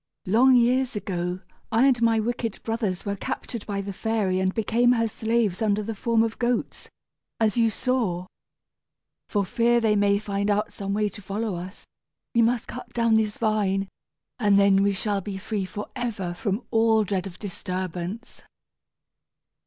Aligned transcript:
"Long 0.25 0.55
years 0.55 0.95
ago 0.95 1.41
I 1.71 1.85
and 1.85 2.01
my 2.01 2.19
wicked 2.19 2.63
brothers 2.63 3.05
were 3.05 3.15
captured 3.15 3.67
by 3.67 3.81
the 3.81 3.93
fairy 3.93 4.39
and 4.39 4.51
became 4.51 4.93
her 4.93 5.07
slaves 5.07 5.61
under 5.61 5.83
the 5.83 5.93
form 5.93 6.23
of 6.23 6.39
goats, 6.39 6.89
as 7.39 7.55
you 7.55 7.69
saw. 7.69 8.25
For 9.29 9.45
fear 9.45 9.75
that 9.79 9.87
they 9.87 9.95
may 9.95 10.17
find 10.17 10.49
out 10.49 10.73
some 10.73 10.95
way 10.95 11.07
to 11.09 11.21
follow 11.21 11.53
us, 11.53 11.85
we 12.33 12.41
must 12.41 12.67
cut 12.67 12.91
down 12.95 13.13
this 13.15 13.37
vine, 13.37 13.89
and 14.39 14.57
then 14.59 14.81
we 14.81 14.91
shall 14.93 15.21
be 15.21 15.37
free 15.37 15.65
forever 15.65 16.33
from 16.33 16.63
all 16.71 17.03
dread 17.03 17.27
of 17.27 17.37
disturbance." 17.37 18.41